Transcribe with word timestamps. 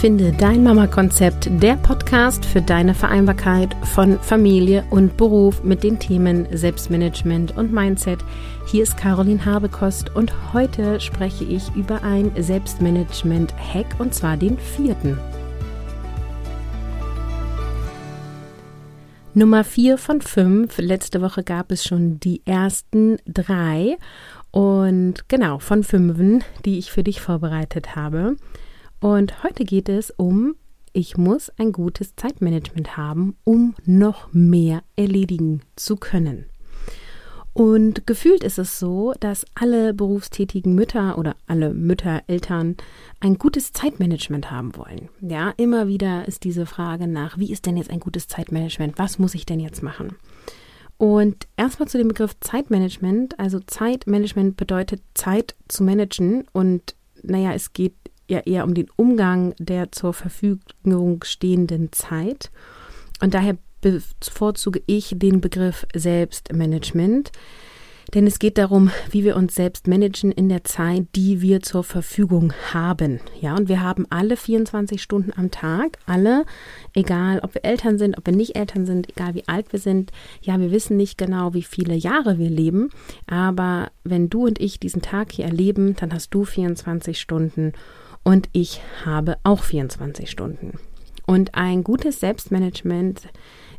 Finde 0.00 0.32
dein 0.32 0.64
Mama-Konzept, 0.64 1.50
der 1.62 1.76
Podcast 1.76 2.46
für 2.46 2.62
deine 2.62 2.94
Vereinbarkeit 2.94 3.76
von 3.84 4.18
Familie 4.18 4.82
und 4.88 5.18
Beruf 5.18 5.62
mit 5.62 5.82
den 5.82 5.98
Themen 5.98 6.48
Selbstmanagement 6.56 7.54
und 7.58 7.70
Mindset. 7.70 8.20
Hier 8.66 8.82
ist 8.82 8.96
Caroline 8.96 9.44
Habekost 9.44 10.16
und 10.16 10.32
heute 10.54 11.00
spreche 11.00 11.44
ich 11.44 11.64
über 11.76 12.02
ein 12.02 12.32
Selbstmanagement-Hack 12.34 14.00
und 14.00 14.14
zwar 14.14 14.38
den 14.38 14.56
vierten. 14.56 15.18
Nummer 19.34 19.64
vier 19.64 19.98
von 19.98 20.22
fünf. 20.22 20.78
Letzte 20.78 21.20
Woche 21.20 21.44
gab 21.44 21.70
es 21.70 21.84
schon 21.84 22.18
die 22.20 22.40
ersten 22.46 23.18
drei 23.26 23.98
und 24.50 25.28
genau 25.28 25.58
von 25.58 25.84
fünfen, 25.84 26.42
die 26.64 26.78
ich 26.78 26.90
für 26.90 27.02
dich 27.02 27.20
vorbereitet 27.20 27.96
habe. 27.96 28.36
Und 29.00 29.42
heute 29.42 29.64
geht 29.64 29.88
es 29.88 30.10
um, 30.10 30.54
ich 30.92 31.16
muss 31.16 31.50
ein 31.58 31.72
gutes 31.72 32.16
Zeitmanagement 32.16 32.96
haben, 32.96 33.36
um 33.44 33.74
noch 33.86 34.32
mehr 34.32 34.82
erledigen 34.96 35.62
zu 35.74 35.96
können. 35.96 36.46
Und 37.52 38.06
gefühlt 38.06 38.44
ist 38.44 38.58
es 38.58 38.78
so, 38.78 39.12
dass 39.18 39.44
alle 39.54 39.92
berufstätigen 39.92 40.74
Mütter 40.74 41.18
oder 41.18 41.34
alle 41.46 41.74
Mütter, 41.74 42.22
Eltern 42.26 42.76
ein 43.18 43.38
gutes 43.38 43.72
Zeitmanagement 43.72 44.50
haben 44.50 44.76
wollen. 44.76 45.08
Ja, 45.20 45.52
immer 45.56 45.88
wieder 45.88 46.28
ist 46.28 46.44
diese 46.44 46.66
Frage 46.66 47.08
nach, 47.08 47.38
wie 47.38 47.50
ist 47.50 47.66
denn 47.66 47.76
jetzt 47.76 47.90
ein 47.90 48.00
gutes 48.00 48.28
Zeitmanagement? 48.28 48.98
Was 48.98 49.18
muss 49.18 49.34
ich 49.34 49.46
denn 49.46 49.60
jetzt 49.60 49.82
machen? 49.82 50.16
Und 50.96 51.48
erstmal 51.56 51.88
zu 51.88 51.98
dem 51.98 52.08
Begriff 52.08 52.38
Zeitmanagement. 52.40 53.38
Also 53.40 53.58
Zeitmanagement 53.60 54.56
bedeutet 54.56 55.02
Zeit 55.14 55.56
zu 55.66 55.82
managen 55.82 56.44
und 56.52 56.94
naja, 57.22 57.52
es 57.52 57.72
geht 57.72 57.94
ja 58.30 58.40
eher 58.40 58.64
um 58.64 58.74
den 58.74 58.88
Umgang 58.96 59.54
der 59.58 59.92
zur 59.92 60.14
Verfügung 60.14 61.22
stehenden 61.24 61.92
Zeit. 61.92 62.50
Und 63.20 63.34
daher 63.34 63.58
bevorzuge 63.80 64.82
ich 64.86 65.14
den 65.16 65.40
Begriff 65.40 65.86
Selbstmanagement, 65.94 67.32
denn 68.14 68.26
es 68.26 68.40
geht 68.40 68.58
darum, 68.58 68.90
wie 69.10 69.22
wir 69.22 69.36
uns 69.36 69.54
selbst 69.54 69.86
managen 69.86 70.32
in 70.32 70.48
der 70.48 70.64
Zeit, 70.64 71.06
die 71.14 71.42
wir 71.42 71.60
zur 71.60 71.84
Verfügung 71.84 72.52
haben. 72.72 73.20
Ja, 73.40 73.54
und 73.54 73.68
wir 73.68 73.82
haben 73.82 74.04
alle 74.10 74.36
24 74.36 75.00
Stunden 75.00 75.32
am 75.36 75.52
Tag, 75.52 75.98
alle, 76.06 76.44
egal 76.92 77.38
ob 77.40 77.54
wir 77.54 77.64
Eltern 77.64 77.98
sind, 77.98 78.18
ob 78.18 78.26
wir 78.26 78.34
nicht 78.34 78.56
Eltern 78.56 78.84
sind, 78.84 79.08
egal 79.10 79.34
wie 79.34 79.46
alt 79.46 79.72
wir 79.72 79.78
sind. 79.78 80.10
Ja, 80.42 80.58
wir 80.58 80.72
wissen 80.72 80.96
nicht 80.96 81.18
genau, 81.18 81.54
wie 81.54 81.62
viele 81.62 81.94
Jahre 81.94 82.38
wir 82.38 82.50
leben, 82.50 82.90
aber 83.28 83.92
wenn 84.02 84.28
du 84.28 84.46
und 84.46 84.60
ich 84.60 84.80
diesen 84.80 85.02
Tag 85.02 85.30
hier 85.30 85.44
erleben, 85.44 85.94
dann 85.94 86.12
hast 86.12 86.34
du 86.34 86.44
24 86.44 87.20
Stunden 87.20 87.74
und 88.24 88.48
ich 88.52 88.80
habe 89.04 89.36
auch 89.44 89.62
24 89.62 90.30
Stunden. 90.30 90.78
Und 91.26 91.54
ein 91.54 91.84
gutes 91.84 92.20
Selbstmanagement 92.20 93.28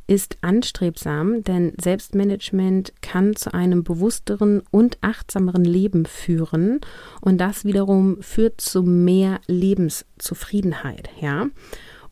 ist 0.08 0.38
anstrebsam, 0.42 1.44
denn 1.44 1.74
Selbstmanagement 1.80 2.94
kann 3.02 3.36
zu 3.36 3.54
einem 3.54 3.84
bewussteren 3.84 4.62
und 4.72 4.98
achtsameren 5.02 5.64
Leben 5.64 6.06
führen 6.06 6.82
und 7.22 7.40
das 7.40 7.66
wiederum 7.66 8.22
führt 8.22 8.60
zu 8.60 8.84
mehr 8.84 9.40
Lebenszufriedenheit, 9.48 11.10
ja. 11.20 11.48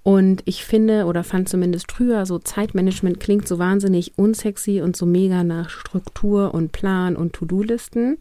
Und 0.02 0.42
ich 0.46 0.64
finde 0.64 1.06
oder 1.06 1.24
fand 1.24 1.50
zumindest 1.50 1.92
früher 1.92 2.26
so 2.26 2.40
Zeitmanagement 2.40 3.20
klingt 3.20 3.48
so 3.48 3.60
wahnsinnig 3.60 4.18
unsexy 4.18 4.82
und 4.82 4.96
so 4.96 5.06
mega 5.06 5.44
nach 5.44 5.70
Struktur 5.70 6.54
und 6.54 6.72
Plan 6.72 7.16
und 7.16 7.34
To-Do-Listen. 7.34 8.18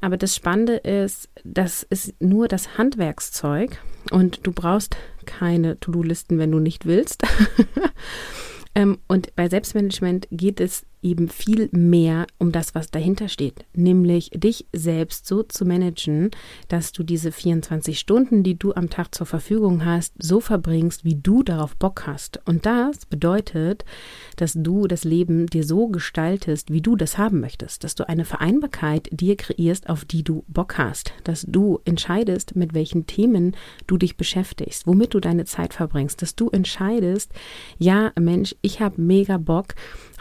Aber 0.00 0.16
das 0.16 0.36
Spannende 0.36 0.74
ist, 0.74 1.28
das 1.44 1.82
ist 1.82 2.14
nur 2.20 2.48
das 2.48 2.76
Handwerkszeug 2.76 3.78
und 4.10 4.46
du 4.46 4.52
brauchst 4.52 4.96
keine 5.24 5.80
To-Do-Listen, 5.80 6.38
wenn 6.38 6.50
du 6.50 6.58
nicht 6.58 6.86
willst. 6.86 7.22
Ähm, 8.76 8.98
und 9.08 9.34
bei 9.34 9.48
Selbstmanagement 9.48 10.28
geht 10.30 10.60
es 10.60 10.84
eben 11.02 11.28
viel 11.28 11.68
mehr 11.72 12.26
um 12.38 12.52
das, 12.52 12.74
was 12.74 12.90
dahinter 12.90 13.28
steht, 13.28 13.64
nämlich 13.74 14.30
dich 14.34 14.66
selbst 14.72 15.26
so 15.26 15.42
zu 15.42 15.64
managen, 15.64 16.30
dass 16.68 16.92
du 16.92 17.02
diese 17.02 17.32
24 17.32 17.98
Stunden, 17.98 18.42
die 18.42 18.58
du 18.58 18.74
am 18.74 18.90
Tag 18.90 19.14
zur 19.14 19.26
Verfügung 19.26 19.84
hast, 19.84 20.14
so 20.18 20.40
verbringst, 20.40 21.04
wie 21.04 21.14
du 21.14 21.42
darauf 21.42 21.76
Bock 21.76 22.06
hast. 22.06 22.40
Und 22.46 22.66
das 22.66 23.06
bedeutet, 23.06 23.84
dass 24.36 24.54
du 24.54 24.86
das 24.86 25.04
Leben 25.04 25.46
dir 25.46 25.64
so 25.64 25.88
gestaltest, 25.88 26.72
wie 26.72 26.80
du 26.80 26.96
das 26.96 27.18
haben 27.18 27.40
möchtest, 27.40 27.84
dass 27.84 27.94
du 27.94 28.08
eine 28.08 28.24
Vereinbarkeit 28.24 29.08
dir 29.12 29.36
kreierst, 29.36 29.88
auf 29.88 30.04
die 30.04 30.24
du 30.24 30.44
Bock 30.48 30.78
hast, 30.78 31.12
dass 31.24 31.42
du 31.46 31.80
entscheidest, 31.84 32.56
mit 32.56 32.74
welchen 32.74 33.06
Themen 33.06 33.56
du 33.86 33.96
dich 33.96 34.16
beschäftigst, 34.16 34.86
womit 34.86 35.14
du 35.14 35.20
deine 35.20 35.44
Zeit 35.44 35.74
verbringst, 35.74 36.20
dass 36.22 36.34
du 36.34 36.50
entscheidest, 36.50 37.32
ja 37.78 38.12
Mensch, 38.18 38.56
ich 38.62 38.80
habe 38.80 39.00
mega 39.00 39.36
Bock, 39.38 39.74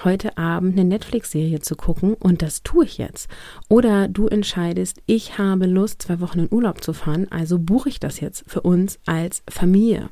heute 0.03 0.37
Abend 0.37 0.74
eine 0.75 0.87
Netflix-Serie 0.87 1.59
zu 1.59 1.75
gucken 1.75 2.13
und 2.13 2.41
das 2.41 2.63
tue 2.63 2.85
ich 2.85 2.97
jetzt. 2.97 3.27
Oder 3.69 4.07
du 4.07 4.27
entscheidest, 4.27 5.01
ich 5.05 5.37
habe 5.37 5.65
Lust, 5.65 6.01
zwei 6.03 6.19
Wochen 6.19 6.39
in 6.39 6.47
Urlaub 6.51 6.83
zu 6.83 6.93
fahren, 6.93 7.27
also 7.31 7.59
buche 7.59 7.89
ich 7.89 7.99
das 7.99 8.19
jetzt 8.19 8.43
für 8.47 8.61
uns 8.61 8.99
als 9.05 9.43
Familie. 9.49 10.09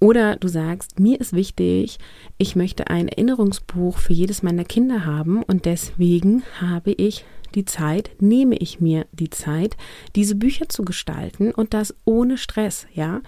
Oder 0.00 0.36
du 0.36 0.46
sagst, 0.46 1.00
mir 1.00 1.20
ist 1.20 1.32
wichtig, 1.32 1.98
ich 2.36 2.54
möchte 2.54 2.88
ein 2.88 3.08
Erinnerungsbuch 3.08 3.98
für 3.98 4.12
jedes 4.12 4.42
meiner 4.42 4.64
Kinder 4.64 5.04
haben 5.04 5.42
und 5.42 5.64
deswegen 5.64 6.44
habe 6.60 6.92
ich 6.92 7.24
die 7.54 7.64
Zeit, 7.64 8.10
nehme 8.20 8.56
ich 8.56 8.80
mir 8.80 9.06
die 9.12 9.30
Zeit, 9.30 9.76
diese 10.14 10.34
Bücher 10.34 10.68
zu 10.68 10.84
gestalten 10.84 11.50
und 11.50 11.74
das 11.74 11.94
ohne 12.04 12.36
Stress, 12.36 12.86
ja? 12.92 13.22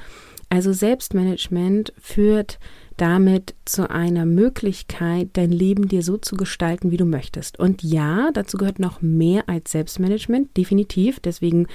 Also 0.48 0.72
Selbstmanagement 0.72 1.92
führt 2.00 2.58
damit 3.00 3.54
zu 3.64 3.88
einer 3.88 4.26
Möglichkeit, 4.26 5.30
dein 5.32 5.50
Leben 5.50 5.88
dir 5.88 6.02
so 6.02 6.18
zu 6.18 6.36
gestalten, 6.36 6.90
wie 6.90 6.98
du 6.98 7.06
möchtest. 7.06 7.58
Und 7.58 7.82
ja, 7.82 8.30
dazu 8.34 8.58
gehört 8.58 8.78
noch 8.78 9.00
mehr 9.00 9.48
als 9.48 9.72
Selbstmanagement, 9.72 10.54
definitiv. 10.56 11.18
Deswegen 11.18 11.66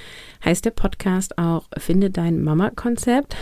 heißt 0.43 0.65
der 0.65 0.71
Podcast 0.71 1.39
auch 1.39 1.67
Finde 1.77 2.11
dein 2.11 2.43
Mama-Konzept. 2.43 3.35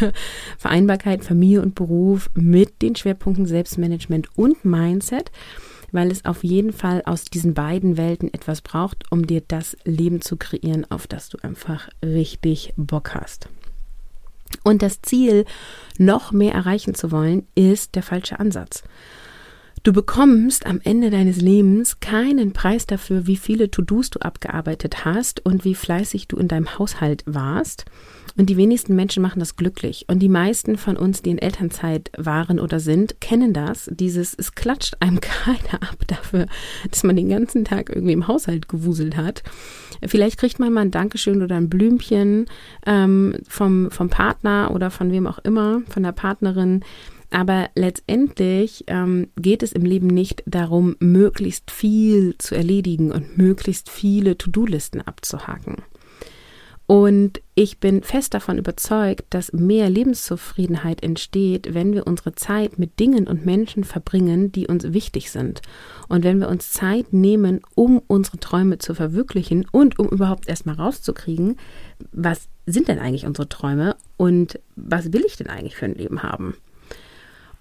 Vereinbarkeit, 0.58 1.22
Familie 1.22 1.62
und 1.62 1.76
Beruf 1.76 2.28
mit 2.34 2.82
den 2.82 2.96
Schwerpunkten 2.96 3.46
Selbstmanagement 3.46 4.28
und 4.36 4.64
Mindset 4.64 5.30
weil 5.90 6.10
es 6.10 6.26
auf 6.26 6.44
jeden 6.44 6.74
Fall 6.74 7.00
aus 7.06 7.24
diesen 7.24 7.54
beiden 7.54 7.96
Welten 7.96 8.32
etwas 8.34 8.60
braucht, 8.60 9.10
um 9.10 9.26
dir 9.26 9.40
das 9.48 9.74
Leben 9.84 10.20
zu 10.20 10.36
kreieren, 10.36 10.84
auf 10.90 11.06
das 11.06 11.30
du 11.30 11.38
einfach 11.40 11.88
richtig 12.04 12.74
Bock 12.76 13.14
hast. 13.14 13.48
Und 14.64 14.82
das 14.82 15.02
Ziel, 15.02 15.44
noch 15.98 16.32
mehr 16.32 16.54
erreichen 16.54 16.94
zu 16.94 17.10
wollen, 17.10 17.46
ist 17.54 17.94
der 17.94 18.02
falsche 18.02 18.38
Ansatz. 18.38 18.82
Du 19.88 19.94
bekommst 19.94 20.66
am 20.66 20.82
Ende 20.84 21.08
deines 21.08 21.40
Lebens 21.40 21.98
keinen 21.98 22.52
Preis 22.52 22.84
dafür, 22.84 23.26
wie 23.26 23.38
viele 23.38 23.70
To-Dos 23.70 24.10
du 24.10 24.18
abgearbeitet 24.18 25.06
hast 25.06 25.46
und 25.46 25.64
wie 25.64 25.74
fleißig 25.74 26.28
du 26.28 26.36
in 26.36 26.46
deinem 26.46 26.78
Haushalt 26.78 27.22
warst. 27.24 27.86
Und 28.36 28.50
die 28.50 28.58
wenigsten 28.58 28.94
Menschen 28.94 29.22
machen 29.22 29.38
das 29.38 29.56
glücklich. 29.56 30.04
Und 30.06 30.18
die 30.18 30.28
meisten 30.28 30.76
von 30.76 30.98
uns, 30.98 31.22
die 31.22 31.30
in 31.30 31.38
Elternzeit 31.38 32.10
waren 32.18 32.60
oder 32.60 32.80
sind, 32.80 33.22
kennen 33.22 33.54
das. 33.54 33.88
Dieses, 33.90 34.34
es 34.34 34.54
klatscht 34.54 34.98
einem 35.00 35.20
keiner 35.22 35.82
ab 35.82 36.06
dafür, 36.06 36.48
dass 36.90 37.02
man 37.02 37.16
den 37.16 37.30
ganzen 37.30 37.64
Tag 37.64 37.88
irgendwie 37.88 38.12
im 38.12 38.28
Haushalt 38.28 38.68
gewuselt 38.68 39.16
hat. 39.16 39.42
Vielleicht 40.06 40.36
kriegt 40.36 40.58
man 40.58 40.70
mal 40.70 40.82
ein 40.82 40.90
Dankeschön 40.90 41.40
oder 41.40 41.56
ein 41.56 41.70
Blümchen 41.70 42.44
ähm, 42.84 43.36
vom, 43.48 43.90
vom 43.90 44.10
Partner 44.10 44.70
oder 44.74 44.90
von 44.90 45.10
wem 45.12 45.26
auch 45.26 45.38
immer, 45.38 45.80
von 45.88 46.02
der 46.02 46.12
Partnerin. 46.12 46.84
Aber 47.30 47.68
letztendlich 47.74 48.84
ähm, 48.86 49.28
geht 49.36 49.62
es 49.62 49.72
im 49.72 49.84
Leben 49.84 50.06
nicht 50.06 50.42
darum, 50.46 50.96
möglichst 50.98 51.70
viel 51.70 52.36
zu 52.38 52.54
erledigen 52.54 53.12
und 53.12 53.36
möglichst 53.36 53.90
viele 53.90 54.38
To-Do-Listen 54.38 55.02
abzuhaken. 55.02 55.76
Und 56.90 57.42
ich 57.54 57.80
bin 57.80 58.02
fest 58.02 58.32
davon 58.32 58.56
überzeugt, 58.56 59.26
dass 59.28 59.52
mehr 59.52 59.90
Lebenszufriedenheit 59.90 61.02
entsteht, 61.02 61.74
wenn 61.74 61.92
wir 61.92 62.06
unsere 62.06 62.34
Zeit 62.34 62.78
mit 62.78 62.98
Dingen 62.98 63.26
und 63.26 63.44
Menschen 63.44 63.84
verbringen, 63.84 64.52
die 64.52 64.68
uns 64.68 64.94
wichtig 64.94 65.30
sind. 65.30 65.60
Und 66.08 66.24
wenn 66.24 66.40
wir 66.40 66.48
uns 66.48 66.72
Zeit 66.72 67.12
nehmen, 67.12 67.60
um 67.74 68.00
unsere 68.06 68.38
Träume 68.38 68.78
zu 68.78 68.94
verwirklichen 68.94 69.66
und 69.70 69.98
um 69.98 70.08
überhaupt 70.08 70.48
erstmal 70.48 70.76
rauszukriegen, 70.76 71.58
was 72.10 72.48
sind 72.64 72.88
denn 72.88 73.00
eigentlich 73.00 73.26
unsere 73.26 73.50
Träume 73.50 73.94
und 74.16 74.58
was 74.74 75.12
will 75.12 75.24
ich 75.26 75.36
denn 75.36 75.48
eigentlich 75.48 75.76
für 75.76 75.84
ein 75.84 75.94
Leben 75.94 76.22
haben? 76.22 76.54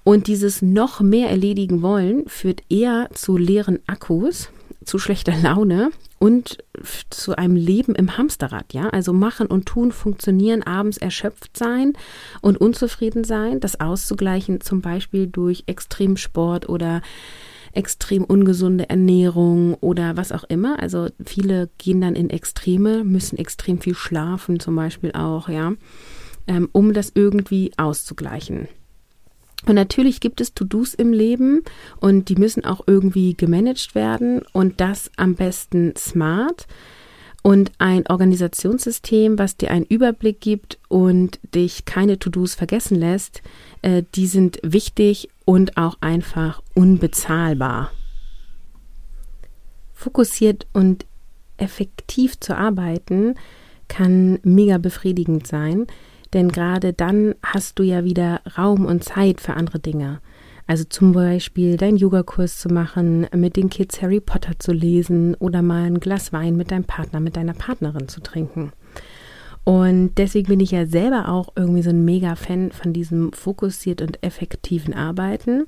Und 0.08 0.28
dieses 0.28 0.62
noch 0.62 1.02
mehr 1.02 1.30
erledigen 1.30 1.82
wollen 1.82 2.30
führt 2.30 2.64
eher 2.70 3.10
zu 3.14 3.36
leeren 3.36 3.80
Akkus, 3.88 4.48
zu 4.86 5.00
schlechter 5.00 5.36
Laune 5.36 5.90
und 6.18 6.64
zu 7.10 7.36
einem 7.36 7.58
Leben 7.58 7.94
im 7.94 8.18
Hamsterrad, 8.18 8.74
ja? 8.74 8.88
Also 8.88 9.12
machen 9.12 9.48
und 9.48 9.66
tun, 9.66 9.92
funktionieren, 9.92 10.64
abends 10.64 10.96
erschöpft 10.96 11.58
sein 11.58 11.92
und 12.40 12.56
unzufrieden 12.56 13.26
sein, 13.26 13.60
das 13.60 13.82
auszugleichen 13.82 14.62
zum 14.62 14.80
Beispiel 14.80 15.28
durch 15.28 15.66
Extremsport 15.66 16.70
oder 16.70 17.02
extrem 17.74 18.24
ungesunde 18.24 18.90
Ernährung 18.90 19.74
oder 19.74 20.16
was 20.16 20.32
auch 20.32 20.46
immer. 20.46 20.82
Also 20.82 21.10
viele 21.26 21.70
gehen 21.78 22.00
dann 22.00 22.16
in 22.16 22.30
Extreme, 22.30 23.04
müssen 23.04 23.38
extrem 23.38 23.82
viel 23.82 23.94
schlafen 23.94 24.62
zum 24.62 24.74
Beispiel 24.78 25.12
auch, 25.12 25.50
ja 25.50 25.74
ähm, 26.48 26.70
um 26.72 26.94
das 26.94 27.12
irgendwie 27.14 27.72
auszugleichen. 27.76 28.70
Und 29.66 29.76
natürlich 29.76 30.20
gibt 30.20 30.40
es 30.40 30.54
To-Dos 30.54 30.94
im 30.94 31.12
Leben 31.12 31.64
und 32.00 32.30
die 32.30 32.36
müssen 32.36 32.64
auch 32.64 32.82
irgendwie 32.86 33.34
gemanagt 33.34 33.96
werden 33.96 34.44
und 34.54 34.80
das 34.80 35.12
am 35.18 35.36
besten 35.36 35.96
smart 35.98 36.68
und 37.48 37.72
ein 37.78 38.06
Organisationssystem, 38.08 39.40
was 39.40 39.58
dir 39.58 39.72
einen 39.72 39.86
Überblick 39.86 40.42
gibt 40.42 40.80
und 40.90 41.40
dich 41.56 41.86
keine 41.86 42.20
To-Dos 42.20 42.56
vergessen 42.56 42.96
lässt, 42.96 43.42
äh, 43.82 44.04
die 44.16 44.28
sind 44.28 44.60
wichtig 44.64 45.30
und 45.46 45.78
auch 45.78 45.96
einfach 46.02 46.62
unbezahlbar. 46.74 47.92
Fokussiert 49.94 50.68
und 50.74 51.06
effektiv 51.56 52.40
zu 52.40 52.56
arbeiten 52.56 53.36
kann 53.88 54.40
mega 54.44 54.78
befriedigend 54.78 55.48
sein, 55.48 55.88
denn 56.34 56.50
gerade 56.50 56.94
dann 56.94 57.36
hast 57.44 57.80
du 57.80 57.84
ja 57.84 58.04
wieder 58.04 58.42
Raum 58.58 58.86
und 58.86 59.04
Zeit 59.04 59.42
für 59.42 59.54
andere 59.54 59.80
Dinge. 59.80 60.20
Also 60.68 60.84
zum 60.84 61.14
Beispiel 61.14 61.78
deinen 61.78 61.96
Yogakurs 61.98 62.60
zu 62.60 62.68
machen, 62.68 63.26
mit 63.34 63.56
den 63.56 63.70
Kids 63.70 64.02
Harry 64.02 64.20
Potter 64.20 64.60
zu 64.60 64.74
lesen 64.74 65.34
oder 65.36 65.62
mal 65.62 65.84
ein 65.84 66.02
Glas 66.02 66.34
Wein 66.34 66.58
mit 66.58 66.72
deinem 66.72 66.84
Partner, 66.84 67.22
mit 67.22 67.38
deiner 67.38 67.54
Partnerin 67.54 68.10
zu 68.10 68.22
trinken. 68.22 68.74
Und 69.68 70.14
deswegen 70.18 70.48
bin 70.48 70.62
ich 70.62 70.72
ja 70.72 70.86
selber 70.86 71.28
auch 71.28 71.50
irgendwie 71.58 71.82
so 71.82 71.90
ein 71.90 72.06
Mega-Fan 72.06 72.72
von 72.72 72.94
diesem 72.94 73.34
fokussiert 73.34 74.02
und 74.02 74.24
effektiven 74.24 74.94
Arbeiten. 74.94 75.66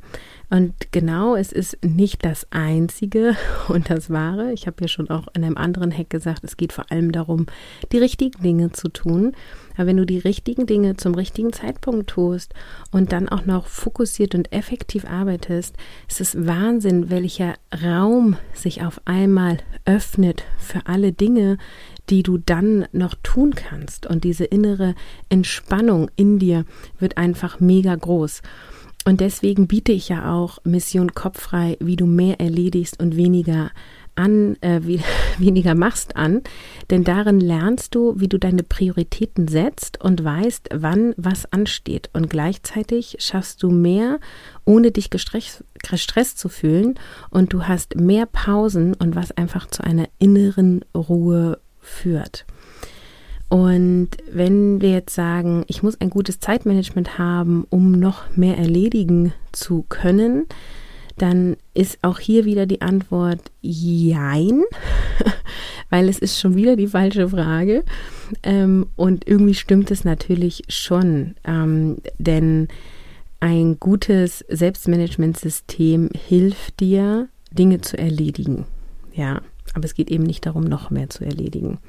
Und 0.50 0.74
genau, 0.92 1.36
es 1.36 1.52
ist 1.52 1.78
nicht 1.84 2.24
das 2.24 2.48
Einzige 2.50 3.36
und 3.68 3.90
das 3.90 4.10
Wahre. 4.10 4.54
Ich 4.54 4.68
habe 4.68 4.78
ja 4.80 4.88
schon 4.88 5.10
auch 5.10 5.28
in 5.34 5.44
einem 5.44 5.58
anderen 5.58 5.92
Hack 5.92 6.10
gesagt, 6.10 6.46
es 6.46 6.56
geht 6.56 6.72
vor 6.72 6.90
allem 6.90 7.12
darum, 7.12 7.48
die 7.92 7.98
richtigen 7.98 8.42
Dinge 8.42 8.72
zu 8.72 8.88
tun. 8.88 9.34
Aber 9.80 9.88
wenn 9.88 9.96
du 9.96 10.06
die 10.06 10.18
richtigen 10.18 10.66
Dinge 10.66 10.98
zum 10.98 11.16
richtigen 11.16 11.54
Zeitpunkt 11.54 12.10
tust 12.10 12.54
und 12.92 13.14
dann 13.14 13.30
auch 13.30 13.46
noch 13.46 13.68
fokussiert 13.68 14.36
und 14.36 14.52
effektiv 14.52 15.06
arbeitest, 15.06 15.78
ist 16.10 16.20
es 16.20 16.46
Wahnsinn, 16.46 17.10
welcher 17.10 17.54
Raum 17.82 18.36
sich 18.54 18.84
auf 18.84 19.00
einmal 19.06 19.60
öffnet 19.86 20.44
für 20.58 20.86
alle 20.88 21.14
Dinge, 21.14 21.58
die 22.10 22.24
du 22.24 22.38
dann 22.38 22.88
noch 22.92 23.16
tun 23.24 23.56
kannst. 23.56 24.06
Und 24.06 24.26
diese 24.26 24.44
innere 24.44 24.96
Entspannung 25.30 26.12
in 26.18 26.40
dir 26.40 26.66
wird 27.00 27.18
einfach 27.18 27.62
mega 27.62 27.96
groß. 27.96 28.42
Und 29.06 29.22
deswegen 29.22 29.68
biete 29.68 29.94
ich 29.94 30.10
ja 30.10 30.34
auch 30.34 30.60
Mission 30.66 31.14
Kopffrei, 31.14 31.78
wie 31.80 31.96
du 31.96 32.06
mehr 32.06 32.42
erledigst 32.42 33.00
und 33.02 33.16
weniger 33.16 33.72
an, 34.20 34.58
äh, 34.62 34.82
wie, 34.84 35.02
weniger 35.40 35.74
machst 35.74 36.16
an, 36.16 36.42
denn 36.92 37.04
darin 37.04 37.40
lernst 37.40 37.96
du, 37.96 38.20
wie 38.20 38.28
du 38.28 38.38
deine 38.38 38.64
Prioritäten 38.64 39.48
setzt 39.48 40.02
und 40.04 40.24
weißt, 40.24 40.70
wann 40.74 41.14
was 41.18 41.52
ansteht. 41.52 42.10
Und 42.14 42.30
gleichzeitig 42.30 43.18
schaffst 43.20 43.64
du 43.64 43.72
mehr, 43.72 44.20
ohne 44.66 44.92
dich 44.92 45.10
gestresst, 45.10 45.64
gestresst 45.90 46.38
zu 46.38 46.50
fühlen 46.50 46.96
und 47.30 47.54
du 47.54 47.64
hast 47.64 47.96
mehr 47.96 48.26
Pausen 48.26 48.94
und 48.94 49.16
was 49.16 49.32
einfach 49.32 49.68
zu 49.68 49.84
einer 49.84 50.08
inneren 50.20 50.84
Ruhe 50.94 51.60
führt. 51.80 52.46
Und 53.50 54.10
wenn 54.32 54.80
wir 54.80 54.92
jetzt 54.92 55.16
sagen, 55.16 55.64
ich 55.68 55.82
muss 55.82 56.00
ein 56.00 56.12
gutes 56.12 56.40
Zeitmanagement 56.40 57.18
haben, 57.18 57.66
um 57.72 57.94
noch 57.94 58.30
mehr 58.36 58.58
erledigen 58.58 59.34
zu 59.52 59.86
können, 59.90 60.46
dann 61.22 61.58
ist 61.74 62.00
auch 62.02 62.20
hier 62.20 62.46
wieder 62.46 62.66
die 62.66 62.82
Antwort 62.82 63.52
Jein, 63.62 64.64
weil 65.90 66.10
es 66.10 66.20
ist 66.20 66.40
schon 66.40 66.56
wieder 66.56 66.76
die 66.76 66.88
falsche 66.88 67.30
Frage. 67.30 67.84
Ähm, 68.44 68.88
und 68.96 69.28
irgendwie 69.28 69.54
stimmt 69.54 69.92
es 69.92 70.04
natürlich 70.04 70.64
schon, 70.70 71.36
ähm, 71.46 71.98
denn 72.18 72.68
ein 73.40 73.80
gutes 73.80 74.46
Selbstmanagementsystem 74.50 76.10
hilft 76.28 76.80
dir, 76.80 77.30
Dinge 77.52 77.82
zu 77.82 77.98
erledigen. 77.98 78.66
Ja, 79.14 79.42
aber 79.74 79.86
es 79.86 79.94
geht 79.94 80.12
eben 80.12 80.24
nicht 80.24 80.46
darum, 80.46 80.64
noch 80.64 80.90
mehr 80.90 81.10
zu 81.10 81.24
erledigen. 81.26 81.80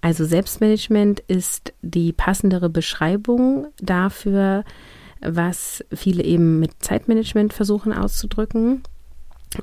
Also 0.00 0.24
Selbstmanagement 0.24 1.20
ist 1.20 1.72
die 1.82 2.12
passendere 2.12 2.68
Beschreibung 2.68 3.68
dafür, 3.80 4.64
was 5.24 5.84
viele 5.92 6.22
eben 6.24 6.60
mit 6.60 6.72
Zeitmanagement 6.80 7.52
versuchen 7.52 7.92
auszudrücken. 7.92 8.82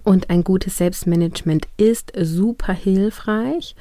Und 0.04 0.30
ein 0.30 0.44
gutes 0.44 0.78
Selbstmanagement 0.78 1.68
ist 1.78 2.12
super 2.20 2.74
hilfreich. 2.74 3.76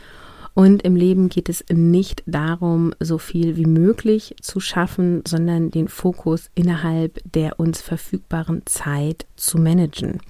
Und 0.59 0.83
im 0.83 0.97
Leben 0.97 1.29
geht 1.29 1.49
es 1.49 1.65
nicht 1.73 2.25
darum, 2.27 2.93
so 2.99 3.19
viel 3.19 3.57
wie 3.57 3.67
möglich 3.67 4.35
zu 4.41 4.59
schaffen, 4.59 5.23
sondern 5.25 5.71
den 5.71 5.87
Fokus 5.87 6.51
innerhalb 6.57 7.21
der 7.33 7.61
uns 7.61 7.81
verfügbaren 7.81 8.63
Zeit 8.67 9.27
zu 9.37 9.59
managen. 9.59 10.21